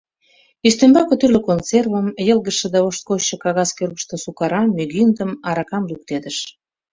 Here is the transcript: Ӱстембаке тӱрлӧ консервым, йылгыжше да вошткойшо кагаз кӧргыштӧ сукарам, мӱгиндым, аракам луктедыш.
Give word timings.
Ӱстембаке 0.67 1.15
тӱрлӧ 1.19 1.39
консервым, 1.47 2.07
йылгыжше 2.27 2.67
да 2.73 2.79
вошткойшо 2.85 3.35
кагаз 3.43 3.69
кӧргыштӧ 3.77 4.15
сукарам, 4.23 4.67
мӱгиндым, 4.77 5.31
аракам 5.49 5.83
луктедыш. 5.91 6.37